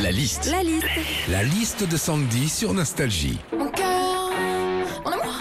La 0.00 0.10
liste. 0.10 0.46
La 0.50 0.62
liste. 0.62 0.86
La 1.28 1.42
liste 1.42 1.84
de 1.88 1.96
Sandy 1.96 2.48
sur 2.48 2.72
Nostalgie. 2.74 3.38
Mon 3.56 3.68
cœur, 3.70 4.30
mon 5.04 5.12
amour, 5.12 5.40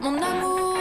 mon 0.00 0.16
amour, 0.22 0.78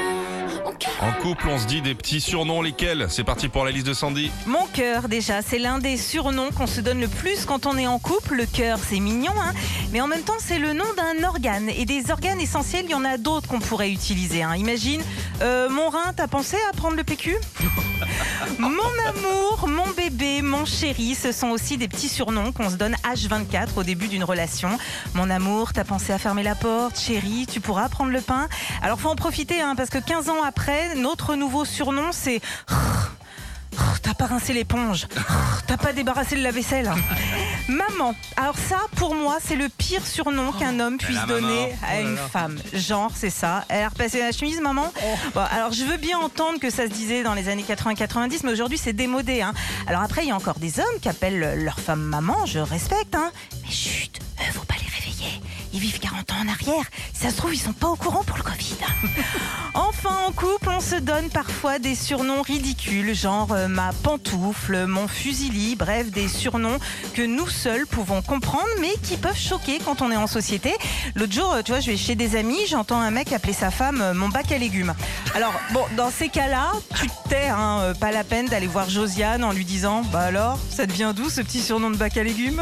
mon 0.65 0.71
cœur. 0.73 0.91
En 1.01 1.11
couple, 1.21 1.47
on 1.49 1.59
se 1.59 1.65
dit 1.65 1.81
des 1.81 1.93
petits 1.95 2.21
surnoms, 2.21 2.61
lesquels? 2.61 3.07
C'est 3.09 3.23
parti 3.23 3.49
pour 3.49 3.65
la 3.65 3.71
liste 3.71 3.87
de 3.87 3.93
Sandy. 3.93 4.31
Mon 4.45 4.65
cœur, 4.73 5.09
déjà, 5.09 5.41
c'est 5.41 5.59
l'un 5.59 5.79
des 5.79 5.97
surnoms 5.97 6.51
qu'on 6.51 6.67
se 6.67 6.81
donne 6.81 6.99
le 7.01 7.07
plus 7.07 7.45
quand 7.45 7.65
on 7.65 7.77
est 7.77 7.87
en 7.87 7.99
couple. 7.99 8.35
Le 8.35 8.45
cœur, 8.45 8.79
c'est 8.87 8.99
mignon, 8.99 9.33
hein 9.39 9.53
mais 9.91 9.99
en 9.99 10.07
même 10.07 10.21
temps, 10.21 10.37
c'est 10.39 10.59
le 10.59 10.71
nom 10.73 10.85
d'un 10.95 11.27
organe. 11.27 11.69
Et 11.69 11.85
des 11.85 12.09
organes 12.11 12.39
essentiels, 12.39 12.85
il 12.85 12.91
y 12.91 12.95
en 12.95 13.03
a 13.05 13.17
d'autres 13.17 13.47
qu'on 13.49 13.59
pourrait 13.59 13.91
utiliser. 13.91 14.41
hein. 14.43 14.55
Imagine, 14.55 15.01
euh, 15.41 15.69
mon 15.69 15.89
rein, 15.89 16.13
t'as 16.15 16.27
pensé 16.27 16.55
à 16.69 16.73
prendre 16.75 16.95
le 16.95 17.03
PQ 17.03 17.35
Mon 18.57 18.69
amour, 18.69 19.67
mon 19.67 19.87
bébé, 19.95 20.30
mon 20.61 20.65
chéri, 20.65 21.15
ce 21.15 21.31
sont 21.31 21.47
aussi 21.47 21.79
des 21.79 21.87
petits 21.87 22.07
surnoms 22.07 22.51
qu'on 22.51 22.69
se 22.69 22.75
donne 22.75 22.95
H24 23.03 23.69
au 23.77 23.83
début 23.83 24.07
d'une 24.07 24.23
relation. 24.23 24.77
Mon 25.15 25.31
amour, 25.31 25.73
t'as 25.73 25.83
pensé 25.83 26.13
à 26.13 26.19
fermer 26.19 26.43
la 26.43 26.53
porte 26.53 26.99
Chéri, 26.99 27.47
tu 27.51 27.59
pourras 27.59 27.89
prendre 27.89 28.11
le 28.11 28.21
pain 28.21 28.47
Alors 28.83 28.99
faut 28.99 29.09
en 29.09 29.15
profiter, 29.15 29.59
hein, 29.59 29.73
parce 29.75 29.89
que 29.89 29.97
15 29.97 30.29
ans 30.29 30.43
après, 30.43 30.93
notre 30.93 31.33
nouveau 31.33 31.65
surnom, 31.65 32.11
c'est... 32.11 32.41
T'as 34.01 34.13
pas 34.13 34.25
rincé 34.25 34.53
l'éponge. 34.53 35.07
T'as 35.67 35.77
pas 35.77 35.93
débarrassé 35.93 36.35
le 36.35 36.41
lave-vaisselle. 36.41 36.91
Maman. 37.67 38.15
Alors 38.35 38.57
ça, 38.57 38.77
pour 38.95 39.13
moi, 39.15 39.37
c'est 39.43 39.55
le 39.55 39.69
pire 39.69 40.05
surnom 40.05 40.51
qu'un 40.51 40.79
homme 40.79 40.97
puisse 40.97 41.15
la 41.15 41.25
donner 41.25 41.67
maman. 41.67 41.87
à 41.87 41.99
une 42.01 42.17
femme. 42.17 42.59
Genre, 42.73 43.11
c'est 43.15 43.29
ça. 43.29 43.63
Elle 43.69 43.83
a 43.83 43.89
repassé 43.89 44.19
la 44.19 44.31
chemise, 44.31 44.59
maman 44.59 44.91
Bon, 45.35 45.41
Alors, 45.51 45.71
je 45.71 45.83
veux 45.83 45.97
bien 45.97 46.17
entendre 46.17 46.59
que 46.59 46.69
ça 46.69 46.83
se 46.83 46.91
disait 46.91 47.23
dans 47.23 47.33
les 47.33 47.47
années 47.49 47.65
80-90, 47.67 48.41
mais 48.43 48.51
aujourd'hui, 48.51 48.77
c'est 48.77 48.93
démodé. 48.93 49.41
Hein. 49.41 49.53
Alors 49.87 50.01
après, 50.01 50.23
il 50.23 50.29
y 50.29 50.31
a 50.31 50.35
encore 50.35 50.59
des 50.59 50.79
hommes 50.79 50.99
qui 51.01 51.07
appellent 51.09 51.63
leur 51.63 51.79
femme 51.79 52.01
maman. 52.01 52.45
Je 52.45 52.59
respecte. 52.59 53.15
Hein. 53.15 53.31
Mais 53.63 53.71
chut, 53.71 54.19
Ils 55.73 55.79
vivent 55.79 55.99
40 55.99 56.31
ans 56.31 56.35
en 56.43 56.47
arrière. 56.47 56.85
Ça 57.13 57.29
se 57.29 57.37
trouve, 57.37 57.53
ils 57.53 57.59
sont 57.59 57.73
pas 57.73 57.87
au 57.87 57.95
courant 57.95 58.23
pour 58.23 58.37
le 58.37 58.43
Covid. 58.43 58.75
Enfin, 59.73 60.15
en 60.27 60.31
couple, 60.31 60.69
on 60.69 60.81
se 60.81 60.95
donne 60.95 61.29
parfois 61.29 61.79
des 61.79 61.95
surnoms 61.95 62.41
ridicules, 62.41 63.15
genre 63.15 63.53
euh, 63.53 63.67
ma 63.67 63.93
pantoufle, 64.03 64.85
mon 64.85 65.07
fusili, 65.07 65.75
bref, 65.75 66.11
des 66.11 66.27
surnoms 66.27 66.77
que 67.13 67.21
nous 67.21 67.47
seuls 67.47 67.87
pouvons 67.87 68.21
comprendre, 68.21 68.67
mais 68.81 68.93
qui 69.03 69.15
peuvent 69.15 69.37
choquer 69.37 69.79
quand 69.83 70.01
on 70.01 70.11
est 70.11 70.17
en 70.17 70.27
société. 70.27 70.73
L'autre 71.15 71.31
jour, 71.31 71.53
euh, 71.53 71.61
tu 71.61 71.71
vois, 71.71 71.79
je 71.79 71.91
vais 71.91 71.97
chez 71.97 72.15
des 72.15 72.35
amis, 72.35 72.59
j'entends 72.67 72.99
un 72.99 73.11
mec 73.11 73.31
appeler 73.31 73.53
sa 73.53 73.71
femme 73.71 74.01
euh, 74.01 74.13
mon 74.13 74.27
bac 74.27 74.51
à 74.51 74.57
légumes. 74.57 74.93
Alors, 75.35 75.53
bon, 75.71 75.85
dans 75.95 76.11
ces 76.11 76.27
cas-là, 76.27 76.71
tu 76.95 77.07
te 77.07 77.29
tais, 77.29 77.47
hein, 77.47 77.93
pas 77.99 78.11
la 78.11 78.25
peine 78.25 78.47
d'aller 78.47 78.67
voir 78.67 78.89
Josiane 78.89 79.43
en 79.43 79.51
lui 79.53 79.65
disant 79.65 80.01
Bah 80.11 80.21
alors, 80.21 80.59
ça 80.69 80.85
devient 80.85 81.13
d'où 81.15 81.29
ce 81.29 81.41
petit 81.41 81.61
surnom 81.61 81.91
de 81.91 81.97
bac 81.97 82.17
à 82.17 82.23
légumes? 82.23 82.61